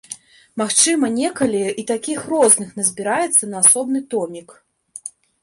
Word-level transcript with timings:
Магчыма, 0.59 1.09
некалі 1.17 1.61
і 1.81 1.85
такіх 1.91 2.19
розных 2.33 2.73
назбіраецца 2.81 3.43
на 3.53 3.57
асобны 3.67 3.99
томік. 4.17 4.49